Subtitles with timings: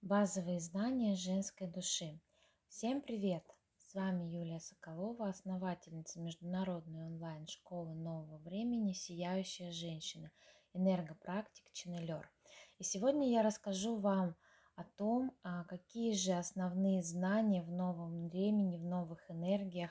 [0.00, 2.20] Базовые знания женской души.
[2.68, 3.42] Всем привет!
[3.78, 10.30] С вами Юлия Соколова, основательница международной онлайн-школы нового времени «Сияющая женщина»,
[10.72, 12.30] энергопрактик Ченнелер.
[12.78, 14.36] И сегодня я расскажу вам
[14.76, 19.90] о том, а, какие же основные знания в новом времени, в новых энергиях,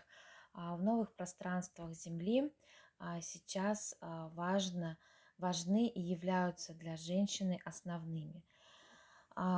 [0.54, 2.50] а, в новых пространствах Земли
[2.98, 4.98] а, сейчас важно,
[5.38, 8.46] важны и являются для женщины основными–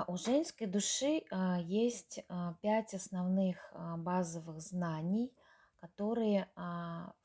[0.07, 5.34] у женской души а, есть а, пять основных базовых знаний,
[5.77, 6.49] которые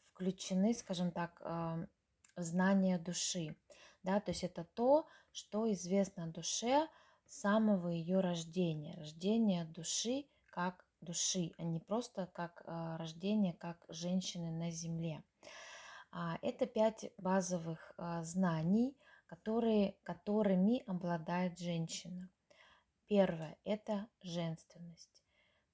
[0.07, 1.89] включены, скажем так, в
[2.43, 3.57] знание души.
[4.05, 6.87] Да, то есть это то, что известно душе
[7.27, 8.95] с самого ее рождения.
[8.97, 15.25] Рождение души как души, а не просто как рождение как женщины на земле.
[16.43, 18.97] Это пять базовых знаний,
[19.27, 22.31] которые, которыми обладает женщина.
[23.07, 25.23] Первое– это женственность.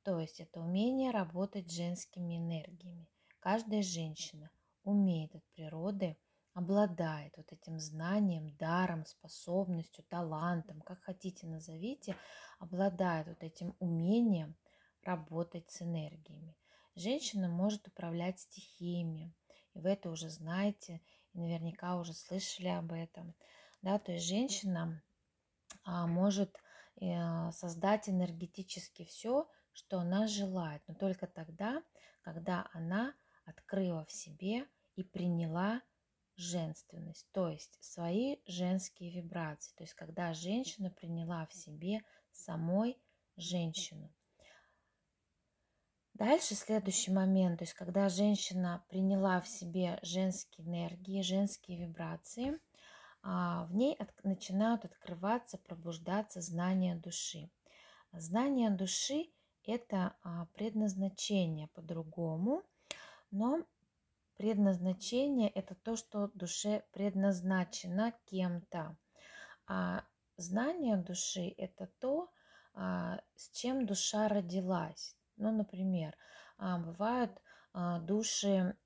[0.03, 3.07] То есть это умение работать с женскими энергиями.
[3.39, 4.51] Каждая женщина
[4.83, 6.17] умеет от природы,
[6.55, 12.17] обладает вот этим знанием, даром, способностью, талантом, как хотите назовите,
[12.59, 14.57] обладает вот этим умением
[15.03, 16.57] работать с энергиями.
[16.97, 19.33] Женщина может управлять стихиями,
[19.75, 21.01] и вы это уже знаете,
[21.33, 23.35] и наверняка уже слышали об этом.
[23.83, 25.01] Да, то есть женщина
[25.85, 26.61] а, может
[27.53, 31.83] создать энергетически все, что она желает, но только тогда,
[32.23, 34.67] когда она открыла в себе
[34.97, 35.83] и приняла
[36.37, 42.01] женственность, то есть свои женские вибрации, то есть когда женщина приняла в себе
[42.33, 42.99] самой
[43.37, 44.13] женщину.
[46.15, 52.70] Дальше следующий момент, то есть когда женщина приняла в себе женские энергии, женские вибрации– а,
[53.23, 57.51] в ней от, начинают открываться, пробуждаться знания души.
[58.13, 59.31] Знание души–
[59.65, 62.65] это а, предназначение по-другому,
[63.31, 63.65] но
[64.37, 68.97] предназначение– это то, что душе предназначено кем-то.
[69.67, 70.05] А
[70.37, 72.31] знание души– это то,
[72.75, 75.15] а, с чем душа родилась.
[75.37, 76.17] Ну, например,
[76.59, 77.41] а, бывают
[77.73, 78.77] а, души,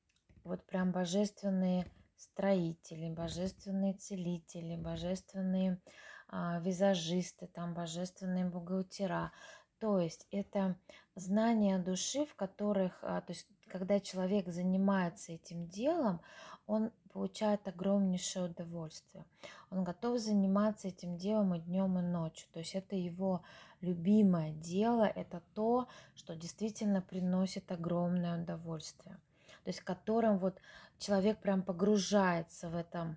[0.43, 1.91] вот прям божественные–
[2.25, 5.81] строители, божественные целители, божественные
[6.29, 9.33] а, визажисты, там божественные бухгалтера.
[9.79, 10.77] То есть это
[11.15, 16.21] знания души, в которых, а, то есть когда человек занимается этим делом,
[16.67, 19.27] он получает огромнейшее удовольствие.
[19.71, 22.49] Он готов заниматься этим делом и днем, и ночью.
[22.53, 23.43] То есть это его
[23.81, 29.19] любимое дело, это то, что действительно приносит огромное удовольствие
[29.65, 30.59] то есть которым вот
[30.99, 33.17] человек прям погружается в это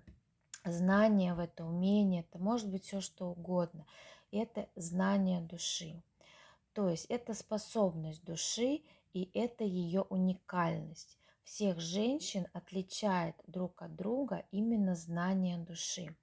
[0.64, 3.86] знание, в это умение, это может быть все что угодно.
[4.30, 6.02] Это знание души.
[6.72, 8.82] То есть это способность души
[9.12, 11.18] и это ее уникальность.
[11.44, 16.14] Всех женщин отличает друг от друга именно знание души.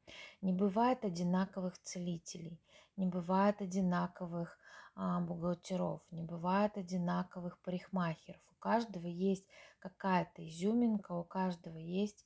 [0.41, 2.59] Не бывает одинаковых целителей,
[2.95, 4.57] не бывает одинаковых
[4.95, 8.41] а, бухгалтеров, не бывает одинаковых парикмахеров.
[8.65, 9.45] Каждого есть
[9.77, 12.25] какая-то изюминка, у каждого есть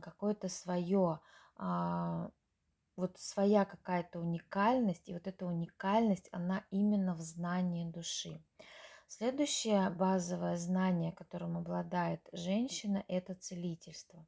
[0.00, 1.20] какое-то свое,
[1.56, 2.30] а,
[2.96, 8.42] вот своя какая-то уникальность, и вот эта уникальность, она именно в знании души.
[9.06, 14.26] Следующее базовое знание, которым обладает женщина, это целительство.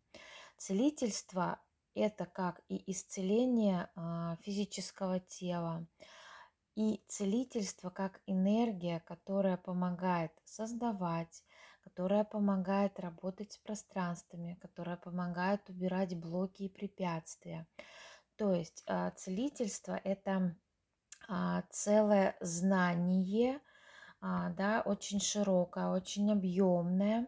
[0.58, 1.62] Целительство–
[1.94, 5.86] это как и исцеление а, физического тела,
[6.78, 11.42] и целительство как энергия, которая помогает создавать,
[11.80, 17.66] которая помогает работать с пространствами, которая помогает убирать блоки и препятствия.
[18.36, 20.56] То есть а, целительство– это
[21.28, 23.60] а, целое знание,
[24.20, 27.26] а, да, очень широкое, очень объемное,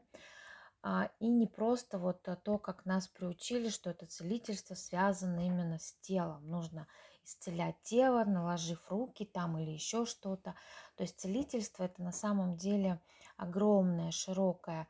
[1.19, 6.49] и не просто вот то, как нас приучили, что это целительство связано именно с телом.
[6.49, 6.87] Нужно
[7.31, 10.55] исцелять тело, наложив руки там или еще что-то.
[10.97, 13.01] То есть целительство это на самом деле
[13.37, 14.89] огромное, широкое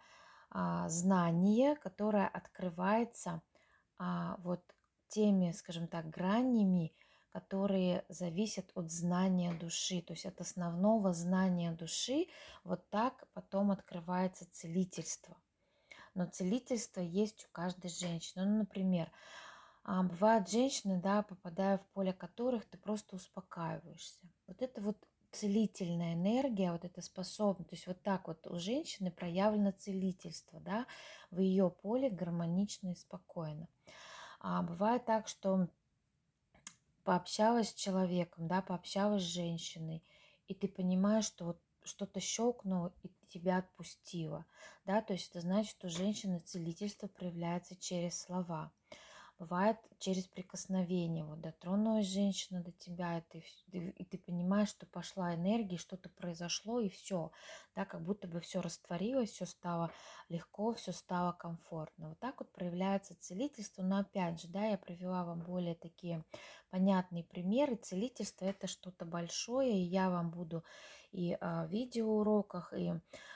[0.50, 3.43] а, знание, которое открывается
[3.99, 4.62] а, вот
[5.09, 6.93] теми, скажем так, гранями,
[7.31, 12.26] которые зависят от знания души, то есть от основного знания души,
[12.64, 15.37] вот так потом открывается целительство.
[16.14, 18.44] Но целительство есть у каждой женщины.
[18.44, 19.12] Ну, например,
[19.82, 24.21] а бывают женщины, да, попадая в поле которых ты просто успокаиваешься.
[24.47, 24.97] Вот это вот
[25.32, 30.87] целительная энергия, вот эта способность, то есть вот так вот у женщины проявлено целительство, да,
[31.31, 33.69] в ее поле гармонично и спокойно.
[34.41, 35.69] А бывает так, что
[37.05, 40.03] пообщалась с человеком, да, пообщалась с женщиной,
[40.49, 44.44] и ты понимаешь, что вот что-то щелкнуло и тебя отпустило,
[44.85, 48.73] да, то есть это значит, что женщина целительство проявляется через слова
[49.40, 51.25] бывает через прикосновение.
[51.25, 53.42] Вот дотронулась женщина до тебя, и ты,
[53.96, 57.32] и ты понимаешь, что пошла энергия, что-то произошло, и все.
[57.75, 59.90] Да, как будто бы все растворилось, все стало
[60.28, 62.10] легко, все стало комфортно.
[62.10, 63.82] Вот так вот проявляется целительство.
[63.82, 66.22] Но опять же, да, я привела вам более такие
[66.69, 67.76] понятные примеры.
[67.76, 70.62] Целительство это что-то большое, и я вам буду
[71.12, 72.92] и в видеоуроках, и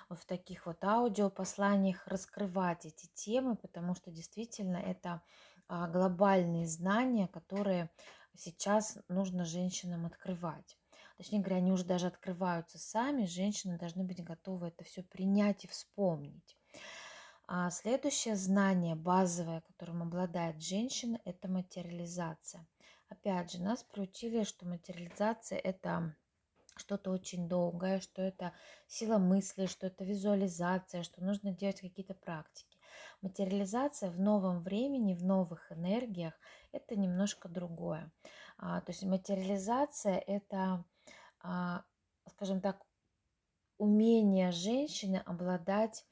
[0.08, 5.22] в таких вот аудиопосланиях раскрывать эти темы, потому что действительно это
[5.68, 7.90] глобальные знания, которые
[8.36, 10.78] сейчас нужно женщинам открывать.
[11.16, 15.68] Точнее говоря, они уже даже открываются сами, женщины должны быть готовы это все принять и
[15.68, 16.58] вспомнить.
[17.46, 22.66] А следующее знание базовое, которым обладает женщина, это материализация.
[23.08, 26.16] Опять же, нас приучили, что материализация это
[26.76, 28.52] что-то очень долгое, что это
[28.88, 32.73] сила мысли, что это визуализация, что нужно делать какие-то практики.
[33.24, 36.34] Материализация в новом времени, в новых энергиях–
[36.72, 38.12] это немножко другое.
[38.58, 40.84] А, то есть материализация– это,
[41.40, 41.84] а,
[42.28, 42.84] скажем так,
[43.78, 46.04] умение женщины обладать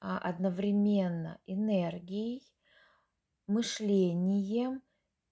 [0.00, 2.42] а, одновременно энергией,
[3.46, 4.82] мышлением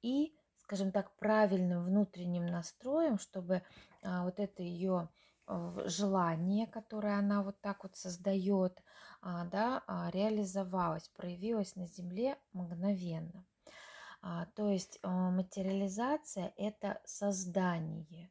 [0.03, 3.65] и, скажем так, правильным внутренним настроем, чтобы
[4.03, 5.09] вот это ее
[5.87, 8.83] желание, которое она вот так вот создает,
[9.21, 13.45] а, да, а, реализовалось, проявилось на Земле мгновенно.
[14.23, 18.31] А, то есть материализация– это создание,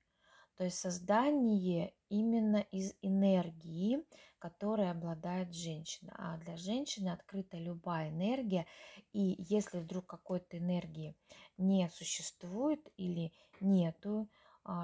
[0.56, 4.04] то есть создание именно из энергии,
[4.39, 6.13] которой обладает женщина.
[6.18, 8.66] А для женщины открыта любая энергия,
[9.13, 11.16] и если вдруг какой-то энергии
[11.57, 13.31] не существует или
[13.62, 14.27] нету,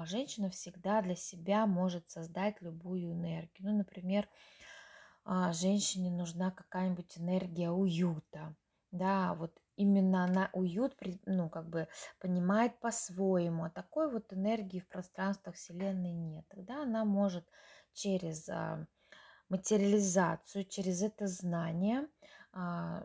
[0.04, 3.70] женщина всегда для себя может создать любую энергию.
[3.70, 4.28] Ну, например,
[5.24, 8.54] а, женщине нужна какая-нибудь энергия уюта.
[8.90, 10.96] Да, вот именно она уют,
[11.26, 11.88] ну, как бы
[12.18, 16.44] понимает по-своему, а такой вот энергии в пространствах Вселенной нет.
[16.48, 17.46] Тогда она может
[17.92, 18.86] через а,
[19.48, 22.08] материализацию, через это знание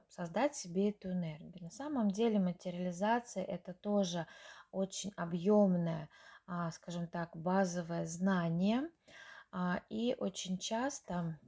[0.10, 1.66] создать себе эту энергию.
[1.66, 4.26] На самом деле материализация это тоже
[4.72, 6.10] очень объемная а,
[6.72, 8.90] скажем так, базовое знание.
[9.52, 11.40] А, и очень часто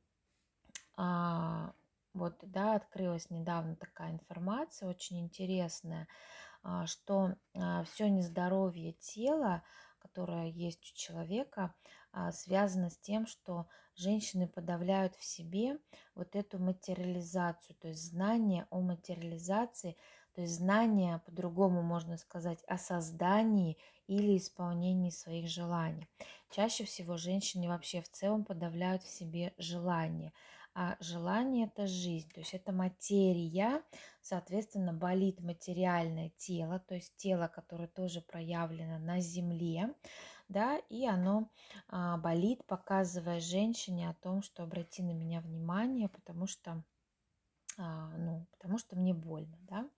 [0.96, 1.74] а,
[2.14, 6.08] вот, да, открылась недавно такая информация, очень интересная,
[6.86, 7.36] что
[7.86, 9.64] все нездоровье тела,
[10.00, 11.76] которое есть у человека,
[12.32, 15.78] связано с тем, что женщины подавляют в себе
[16.16, 19.96] вот эту материализацию, то есть знание о материализации,
[20.38, 23.76] то есть знание, по-другому можно сказать, о создании
[24.06, 26.08] или исполнении своих желаний.
[26.52, 30.32] Чаще всего женщины вообще в целом подавляют в себе желание.
[30.76, 33.82] А желание– это жизнь, то есть это материя,
[34.22, 39.92] соответственно, болит материальное тело, то есть тело, которое тоже проявлено на земле,
[40.50, 41.50] да, и оно
[41.88, 46.84] а, болит, показывая женщине о том, что обрати на меня внимание, потому что,
[47.78, 49.90] ну, потому что мне больно, да.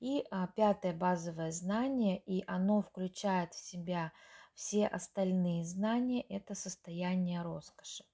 [0.00, 4.12] И а, пятое базовое знание, и оно включает в себя
[4.54, 8.04] все остальные знания, это состояние роскоши.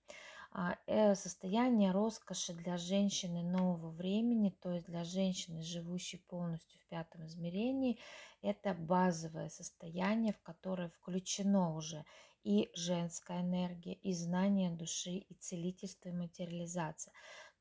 [0.52, 6.86] А, э, состояние роскоши для женщины нового времени, то есть для женщины, живущей полностью в
[6.88, 7.98] пятом измерении,
[8.42, 12.04] это базовое состояние, в которое включено уже
[12.42, 17.12] и женская энергия, и знание души, и целительство, и материализация.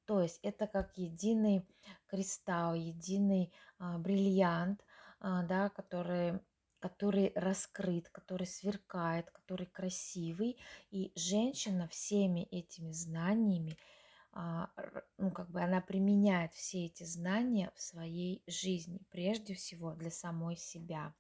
[0.10, 1.64] То есть это как единый
[2.08, 4.84] кристалл, единый а, бриллиант,
[5.20, 6.40] а, да, который,
[6.80, 10.58] который раскрыт, который сверкает, который красивый.
[10.90, 13.78] И женщина всеми этими знаниями,
[14.32, 14.72] а,
[15.20, 20.58] ну, как бы она применяет все эти знания в своей жизни, прежде всего для самой
[20.58, 21.14] себя.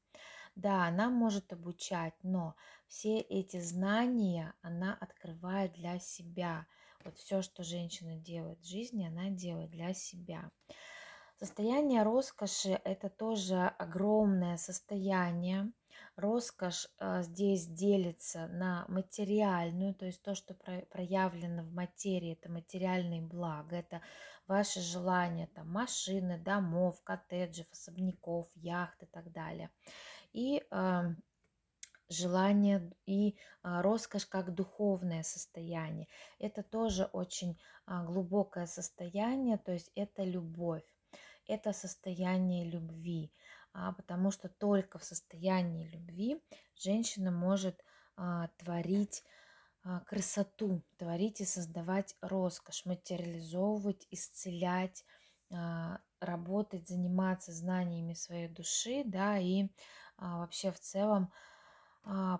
[0.55, 2.55] Да, она может обучать, но
[2.87, 6.65] все эти знания она открывает для себя–
[7.03, 10.51] вот все, что женщина делает в жизни, она делает для себя.
[11.37, 15.71] Состояние роскоши– это тоже огромное состояние.
[16.17, 23.21] Роскошь э, здесь делится на материальную, то есть то, что проявлено в материи, это материальные
[23.21, 24.01] блага, это
[24.47, 29.69] ваши желания, там, машины, домов, коттеджев, особняков, яхт и так далее.
[30.33, 31.03] И э,
[32.09, 36.07] желание и а, роскошь как духовное состояние.
[36.39, 40.83] Это тоже очень а, глубокое состояние, то есть это любовь,
[41.47, 43.31] это состояние любви.
[43.73, 46.41] а, потому что только в состоянии любви
[46.75, 47.83] женщина может
[48.57, 49.23] творить
[50.05, 55.05] красоту, творить и создавать роскошь, материализовывать, исцелять,
[56.19, 59.69] работать, заниматься знаниями своей души, да, и
[60.17, 61.31] вообще в целом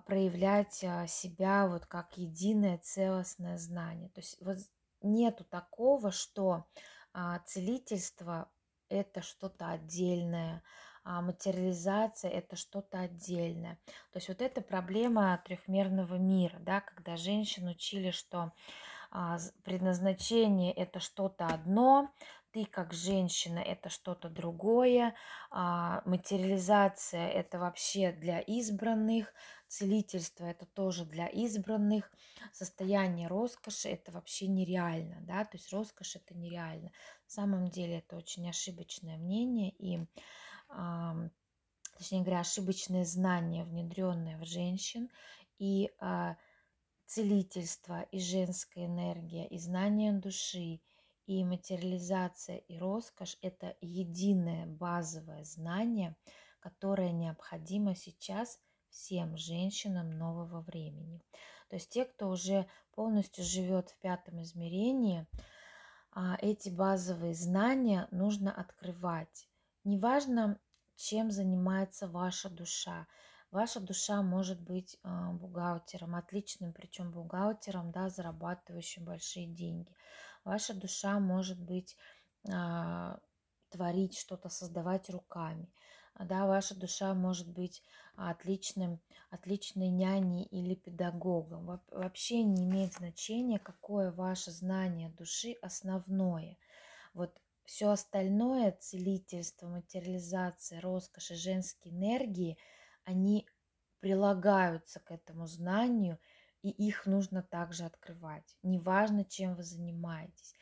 [0.06, 4.10] проявлять а, себя вот как единое целостное знание.
[4.10, 4.58] То есть вот
[5.02, 6.66] нету такого, что
[7.14, 8.50] а, целительство
[8.90, 10.64] это что-то отдельное,
[11.04, 13.80] а материализация это что-то отдельное.
[14.12, 18.52] То есть вот эта проблема трехмерного мира, да, когда женщин учили, что
[19.12, 22.12] а, предназначение это что-то одно,
[22.52, 25.16] ты как женщина это что-то другое,
[25.52, 29.34] а, материализация это вообще для избранных,
[29.68, 32.12] целительство это тоже для избранных,
[32.52, 36.88] состояние роскоши это вообще нереально, да, то есть роскошь это нереально.
[36.90, 40.00] На самом деле это очень ошибочное мнение и
[41.98, 45.10] точнее говоря, ошибочные знания, внедренные в женщин,
[45.58, 46.38] и а,
[47.06, 50.80] целительство, и женская энергия, и знание души,
[51.30, 56.16] и материализация, и роскошь– это единое базовое знание,
[56.60, 58.60] которое необходимо сейчас
[58.90, 61.22] всем женщинам нового времени.
[61.70, 65.28] То есть те, кто уже полностью живет в пятом измерении,
[66.12, 69.48] а, эти базовые знания нужно открывать.
[69.84, 70.60] Неважно,
[70.96, 73.06] чем занимается ваша душа.
[73.52, 79.94] Ваша душа может быть а, бухгалтером, отличным, причем бухгалтером, да, зарабатывающим большие деньги.
[80.50, 81.96] Ваша душа может быть
[82.52, 83.20] а,
[83.70, 85.72] творить что-то, создавать руками.
[86.18, 87.84] Да, ваша душа может быть
[88.16, 91.80] отличным, отличной няней или педагогом.
[91.92, 96.58] Вообще не имеет значения, какое ваше знание души основное.
[97.14, 102.58] Вот все остальное, целительство, материализация, роскошь и женские энергии,
[103.04, 103.48] они
[104.00, 106.18] прилагаются к этому знанию,
[106.62, 108.58] и их нужно также открывать.
[108.64, 110.56] Неважно, чем вы занимаетесь.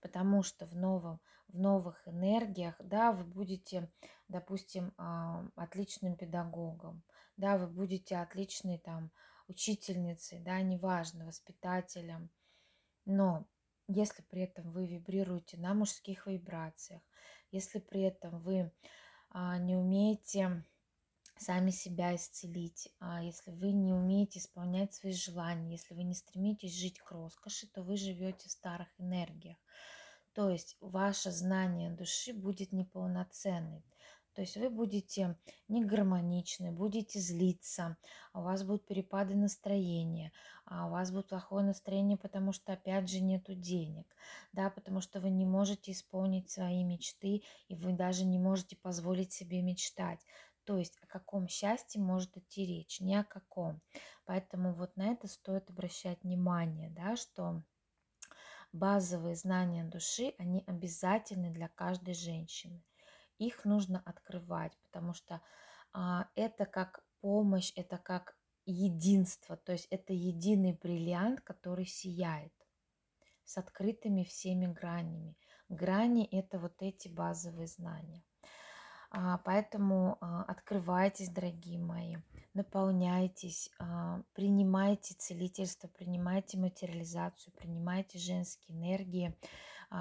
[0.00, 3.90] Потому что в, новом, в новых энергиях, да, вы будете,
[4.28, 4.92] допустим,
[5.54, 7.04] отличным педагогом,
[7.36, 9.10] да, вы будете отличной там
[9.48, 12.30] учительницей, да, неважно, воспитателем.
[13.04, 13.46] Но
[13.88, 17.02] если при этом вы вибрируете на мужских вибрациях,
[17.50, 18.72] если при этом вы
[19.30, 20.64] а, не умеете
[21.42, 26.74] сами себя исцелить, а если вы не умеете исполнять свои желания, если вы не стремитесь
[26.74, 29.58] жить к роскоши, то вы живете в старых энергиях.
[30.34, 33.82] То есть ваше знание души будет неполноценным.
[34.34, 35.36] То есть вы будете
[35.68, 37.98] не гармоничны, будете злиться,
[38.32, 40.32] у вас будут перепады настроения,
[40.64, 44.06] а у вас будет плохое настроение, потому что опять же нету денег,
[44.52, 49.32] да, потому что вы не можете исполнить свои мечты, и вы даже не можете позволить
[49.32, 50.20] себе мечтать.
[50.64, 53.80] То есть о каком счастье может идти речь, ни о каком.
[54.24, 57.62] Поэтому вот на это стоит обращать внимание, да, что
[58.72, 62.82] базовые знания души, они обязательны для каждой женщины
[63.38, 65.40] их нужно открывать, потому что
[65.92, 72.52] а, это как помощь, это как единство, то есть это единый бриллиант, который сияет
[73.44, 75.36] с открытыми всеми гранями.
[75.68, 78.24] Грани– это вот эти базовые знания.
[79.14, 82.16] А, поэтому а, открывайтесь, дорогие мои,
[82.54, 89.36] наполняйтесь, а, принимайте целительство, принимайте материализацию, принимайте женские энергии,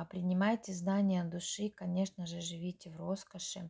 [0.10, 3.70] принимайте знания души, конечно же, живите в роскоши.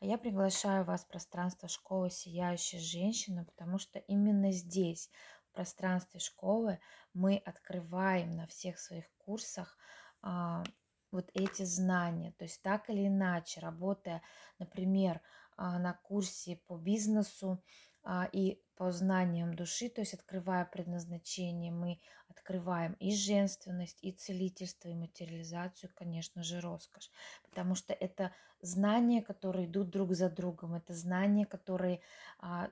[0.00, 5.10] Я приглашаю вас в пространство школы «Сияющая женщина», потому что именно здесь,
[5.44, 6.78] в пространстве школы,
[7.12, 9.76] мы открываем на всех своих курсах
[11.10, 12.32] вот эти знания.
[12.38, 14.22] То есть так или иначе, работая,
[14.58, 15.20] например,
[15.56, 17.62] а, на курсе по бизнесу,
[18.04, 24.88] а, и по знаниям души, то есть открывая предназначение, мы открываем и женственность, и целительство,
[24.88, 27.10] и материализацию, конечно же, роскошь.
[27.42, 32.00] Потому что это знания, которые идут друг за другом, это знания, которые
[32.38, 32.70] а,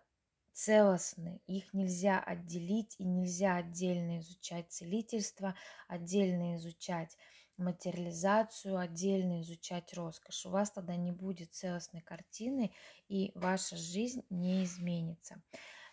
[0.53, 5.55] целостны, их нельзя отделить и нельзя отдельно изучать целительство,
[5.87, 7.17] отдельно изучать
[7.59, 10.47] материализацию, отдельно изучать роскошь.
[10.47, 12.73] У вас тогда не будет целостной картины,
[13.09, 15.43] и ваша жизнь не изменится.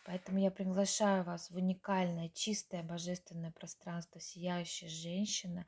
[0.06, 5.66] Поэтому я приглашаю вас в уникальное, чистое, божественное пространство «Сияющая женщина».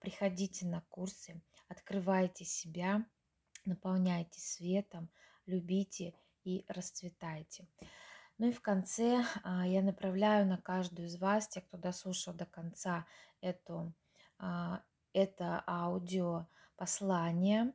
[0.00, 3.06] Приходите на курсы, открывайте себя,
[3.64, 5.10] наполняйте светом,
[5.46, 7.66] любите и расцветайте.
[8.38, 12.46] Ну и в конце а, я направляю на каждую из вас, тех, кто дослушал до
[12.46, 13.06] конца
[13.42, 13.92] эту
[14.38, 14.82] а,
[15.12, 17.72] это аудио послание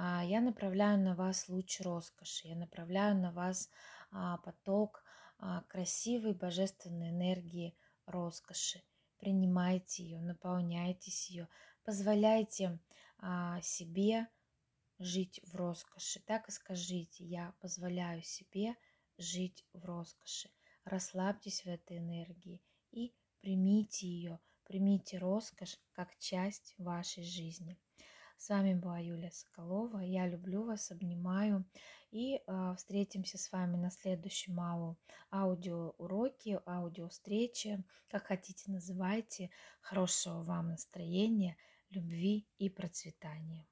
[0.00, 3.68] а, я направляю на вас луч роскоши, я направляю на вас
[4.12, 5.02] а, поток
[5.38, 7.76] а, красивой божественной энергии
[8.06, 8.80] роскоши.
[9.18, 11.48] Принимайте ее, наполняйтесь ее,
[11.82, 12.78] позволяйте
[13.62, 14.28] себе
[15.00, 16.20] жить в роскоши.
[16.20, 18.76] Так и скажите, я позволяю себе
[19.16, 20.50] жить в роскоши.
[20.84, 27.76] Расслабьтесь в этой энергии и примите ее, примите роскошь как часть вашей жизни.
[28.36, 29.98] С вами была Юлия Соколова.
[29.98, 31.64] Я люблю вас, обнимаю.
[32.12, 34.96] И э, встретимся с вами на следующем ау,
[35.32, 37.82] аудиоуроке, аудиовстрече.
[38.08, 39.50] Как хотите, называйте.
[39.80, 41.56] Хорошего вам настроения,
[41.90, 43.66] любви и процветания.